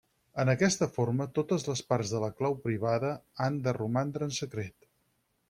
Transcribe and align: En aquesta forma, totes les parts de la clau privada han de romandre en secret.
En 0.43 0.51
aquesta 0.51 0.87
forma, 0.95 1.27
totes 1.39 1.65
les 1.67 1.83
parts 1.93 2.13
de 2.15 2.21
la 2.23 2.31
clau 2.41 2.57
privada 2.65 3.13
han 3.47 3.61
de 3.69 3.77
romandre 3.79 4.31
en 4.31 4.35
secret. 4.41 4.91